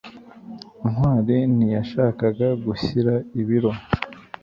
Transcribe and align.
Ntwali 0.91 1.37
ntiyashakaga 1.55 2.47
gushyira 2.65 3.13
ibiro. 3.41 3.71